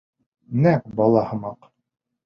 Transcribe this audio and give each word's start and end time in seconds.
Нәҡ 0.63 0.89
бала 1.01 1.27
һымаҡ. 1.31 1.73